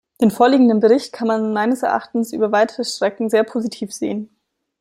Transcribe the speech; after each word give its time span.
Den 0.19 0.31
vorliegenden 0.31 0.79
Bericht 0.79 1.13
kann 1.13 1.27
man 1.27 1.53
meines 1.53 1.83
Erachtens 1.83 2.33
über 2.33 2.51
weite 2.51 2.83
Strecken 2.83 3.29
sehr 3.29 3.43
positiv 3.43 3.93
sehen. 3.93 4.35